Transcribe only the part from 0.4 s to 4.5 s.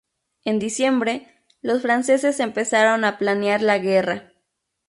En diciembre, los franceses empezaron a planear la guerra.